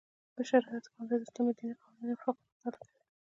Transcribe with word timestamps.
د 0.35 0.37
شرعیاتو 0.49 0.91
پوهنځی 0.93 1.15
د 1.19 1.23
اسلامي 1.25 1.53
دیني 1.57 1.75
قوانینو 1.79 2.11
او 2.15 2.21
فقه 2.21 2.41
مطالعه 2.63 2.77
کوي. 2.81 3.01